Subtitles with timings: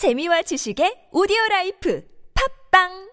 [0.00, 2.00] 재미와 지식의 오디오 라이프.
[2.32, 3.09] 팝빵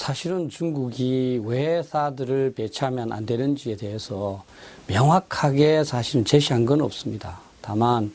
[0.00, 4.42] 사실은 중국이 왜 사드를 배치하면 안 되는지에 대해서
[4.86, 7.38] 명확하게 사실은 제시한 건 없습니다.
[7.60, 8.10] 다만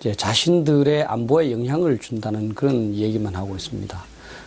[0.00, 4.02] 이제 자신들의 안보에 영향을 준다는 그런 얘기만 하고 있습니다.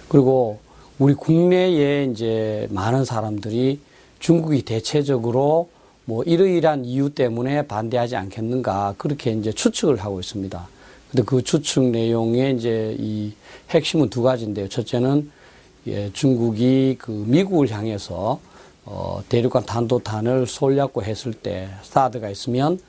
[0.07, 0.57] 그리고
[0.97, 3.79] 우리 국내에 이제 많은 사람들이
[4.17, 5.69] 중국이 대체적으로
[6.05, 10.67] 뭐 이러이러한 이유 때문에 반대하지 않겠는가 그렇게 이제 추측을 하고 있습니다.
[11.11, 13.33] 근데 그 추측 내용에 이제 이
[13.69, 14.67] 핵심은 두 가지인데요.
[14.67, 15.37] 첫째는
[15.87, 18.39] 예, 중국이 그 미국을 향해서
[18.85, 22.79] 어, 대륙간 탄도탄을 쏠려고 했을 때 사드가 있으면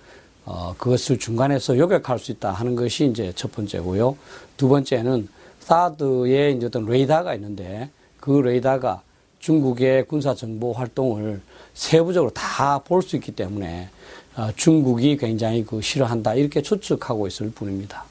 [0.45, 4.17] 어, 그것을 중간에서 요격할 수 있다 하는 것이 이제 첫 번째고요.
[4.57, 5.29] 두 번째는
[5.61, 9.03] 사드에 이제 어떤 레이더가 있는데 그 레이더가
[9.39, 11.41] 중국의 군사 정보 활동을
[11.75, 13.89] 세부적으로 다 볼 수 있기 때문에
[14.37, 18.05] 어, 중국이 굉장히 그 싫어한다 이렇게 추측하고 있을 뿐입니다.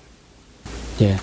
[1.02, 1.16] 예.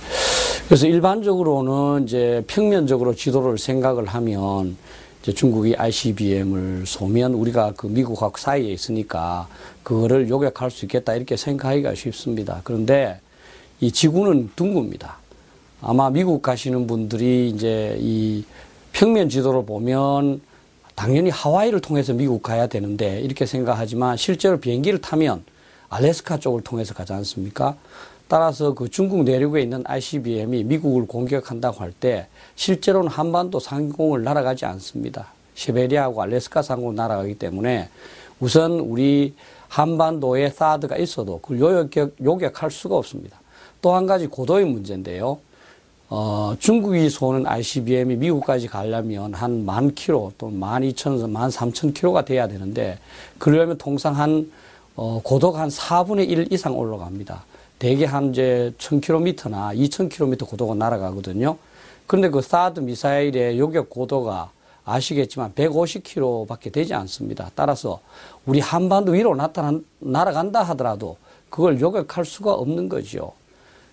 [0.66, 4.76] 그래서 일반적으로는 이제 평면적으로 지도를 생각을 하면
[5.22, 9.48] 이제 중국이 ICBM을 쏘면 우리가 그 미국하고 사이에 있으니까
[9.82, 12.60] 그거를 요격할 수 있겠다 이렇게 생각하기가 쉽습니다.
[12.64, 13.20] 그런데
[13.80, 15.18] 이 지구는 둥굽니다.
[15.82, 18.44] 아마 미국 가시는 분들이 이제 이
[18.92, 20.40] 평면 지도를 보면
[20.94, 25.44] 당연히 하와이를 통해서 미국 가야 되는데 이렇게 생각하지만 실제로 비행기를 타면
[25.90, 27.76] 알래스카 쪽을 통해서 가지 않습니까?
[28.28, 35.28] 따라서 그 중국 내륙에 있는 ICBM이 미국을 공격한다고 할 때 실제로는 한반도 상공을 날아가지 않습니다.
[35.54, 37.88] 시베리아하고 알래스카 상공을 날아가기 때문에
[38.40, 39.34] 우선 우리
[39.68, 43.40] 한반도에 사드가 있어도 그걸 요격, 요격할 수가 없습니다.
[43.80, 45.38] 또 한 가지 고도의 문제인데요.
[46.08, 52.24] 어, 중국이 쏘는 ICBM이 미국까지 가려면 한 만 킬로 또는 만 이천에서 만 삼천 킬로가
[52.24, 52.98] 돼야 되는데
[53.38, 54.50] 그러려면 통상 한
[54.96, 57.44] 어, 고도가 한 4분의 1 이상 올라갑니다.
[57.78, 61.58] 대개 한 이제 1000km나 2000km 고도가 날아가거든요.
[62.06, 64.50] 그런데 그 사드 미사일의 요격 고도가
[64.86, 67.50] 아시겠지만 150km밖에 되지 않습니다.
[67.54, 68.00] 따라서
[68.46, 71.18] 우리 한반도 위로 나타난, 날아간다 하더라도
[71.50, 73.32] 그걸 요격할 수가 없는 거죠.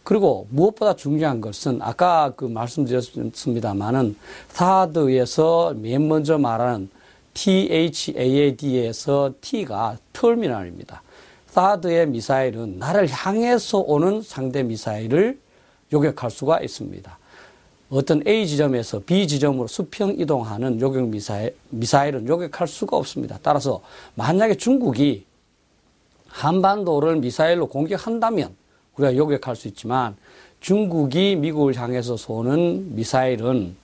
[0.03, 4.15] 그리고 무엇보다 중요한 것은 아까 그 말씀드렸습니다만은
[4.49, 6.89] 사드에서 맨 먼저 말하는
[7.33, 11.01] THAAD에서 T가 터미널입니다.
[11.47, 15.39] 사드의 미사일은 나를 향해서 오는 상대 미사일을
[15.91, 17.17] 요격할 수가 있습니다.
[17.89, 23.37] 어떤 A 지점에서 B 지점으로 수평 이동하는 요격 미사일, 미사일은 요격할 수가 없습니다.
[23.43, 23.81] 따라서
[24.15, 25.25] 만약에 중국이
[26.27, 28.55] 한반도를 미사일로 공격한다면
[28.95, 30.15] 우리가 요격할 수 있지만
[30.59, 33.75] 중국이 미국을 향해서 쏘는 미사일은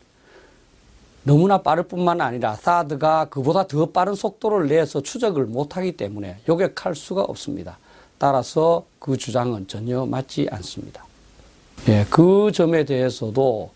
[1.30, 7.22] 너무나 빠를 뿐만 아니라 사드가 그보다 더 빠른 속도를 내서 추적을 못하기 때문에 요격할 수가
[7.22, 7.78] 없습니다.
[8.18, 11.06] 따라서 그 주장은 전혀 맞지 않습니다.
[11.88, 13.70] 예, 그 점에 대해서도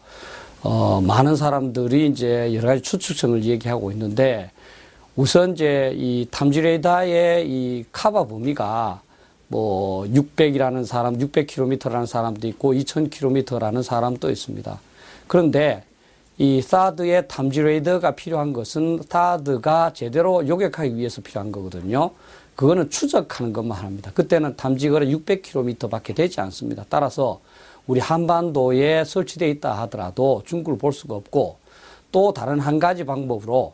[0.64, 4.50] 어, 많은 사람들이 이제 여러 가지 추측성을 얘기하고 있는데
[5.16, 9.02] 우선 이제 이 탐지 레이더의 이 카바 범위가
[9.48, 14.80] 뭐 600이라는 사람, 600km라는 사람도 있고 2000km라는 사람도 있습니다.
[15.28, 15.84] 그런데
[16.40, 22.10] 이 사드의 탐지 레이더가 필요한 것은 사드가 제대로 요격하기 위해서 필요한 거거든요.
[22.56, 24.12] 그거는 추적하는 것만 합니다.
[24.14, 26.86] 그때는 탐지거리 600km 밖에 되지 않습니다.
[26.90, 27.40] 따라서
[27.86, 31.58] 우리 한반도에 설치되어 있다 하더라도 중국을 볼 수가 없고
[32.12, 33.74] 또 다른 한 가지 방법으로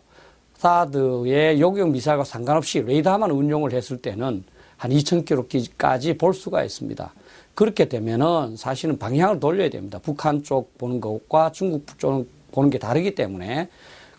[0.58, 4.44] 사드의 요격 미사일과 상관없이 레이더만 운용을 했을 때는
[4.76, 7.14] 한 2000km까지 볼 수가 있습니다.
[7.54, 10.00] 그렇게 되면은 사실은 방향을 돌려야 됩니다.
[10.02, 13.70] 북한 쪽 보는 것과 중국 쪽 보는 게 다르기 때문에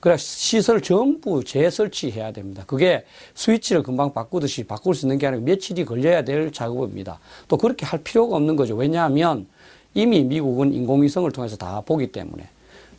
[0.01, 2.65] 그래 시설 전부 재설치해야 됩니다.
[2.67, 3.05] 그게
[3.35, 7.21] 스위치를 금방 바꾸듯이 바꿀 수 있는 게 아니고 며칠이 걸려야 될 작업입니다.
[7.49, 8.75] 또 그렇게 할 필요가 없는 거죠.
[8.77, 9.47] 왜냐하면
[9.93, 12.49] 이미 미국은 인공위성을 통해서 다 보기 때문에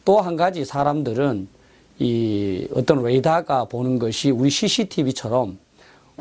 [0.05, 1.47] 또 한 가지 사람들은
[1.99, 5.57] 이 어떤 레이더가 보는 것이 우리 CCTV처럼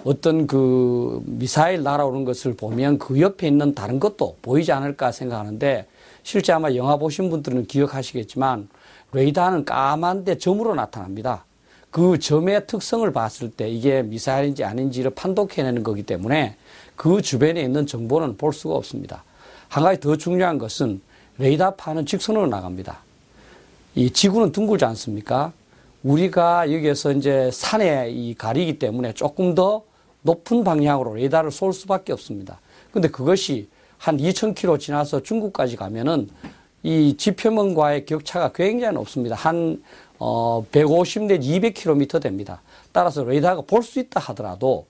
[0.04, 5.86] 어떤 그 미사일 날아오는 것을 보면 그 옆에 있는 다른 것도 보이지 않을까 생각하는데
[6.22, 8.68] 실제 아마 영화 보신 분들은 기억하시겠지만
[9.12, 11.44] 레이더는 까만데 점으로 나타납니다.
[11.90, 16.56] 그 점의 특성을 봤을 때 이게 미사일인지 아닌지를 판독해내는 거기 때문에
[16.94, 19.24] 그 주변에 있는 정보는 볼 수가 없습니다.
[19.68, 21.00] 한 가지 더 중요한 것은
[21.38, 22.98] 레이더판은 직선으로 나갑니다.
[23.94, 25.52] 이 지구는 둥글지 않습니까?
[26.02, 29.82] 우리가 여기에서 이제 산에 이 가리기 때문에 조금 더
[30.22, 32.60] 높은 방향으로 레이더를 쏠 수밖에 없습니다.
[32.92, 33.68] 근데 그것이
[33.98, 36.28] 한 2,000km 지나서 중국까지 가면은
[36.82, 39.36] 이 지표면과의 격차가 굉장히 높습니다.
[39.36, 39.82] 한,
[40.18, 42.62] 어, 150 내지 200km 됩니다.
[42.92, 44.86] 따라서 레이더가 볼 수 있다 하더라도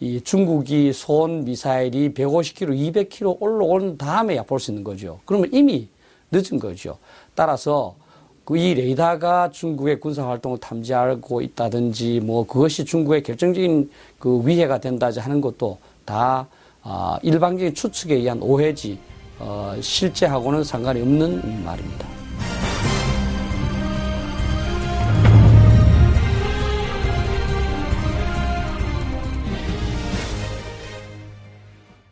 [0.00, 5.20] 이 중국이 쏜 미사일이 150km, 200km 올라온 다음에야 볼 수 있는 거죠.
[5.24, 5.88] 그러면 이미
[6.30, 6.98] 늦은 거죠.
[7.34, 7.96] 따라서
[8.44, 15.40] 그이 레이더가 중국의 군사 활동을 탐지하고 있다든지 뭐 그것이 중국의 결정적인 그 위해가 된다지 하는
[15.42, 16.46] 것도 다
[16.82, 19.17] 아, 일방적인 추측에 의한 오해지 어,
[19.80, 22.07] 실제하고는 상관이 없는 말입니다.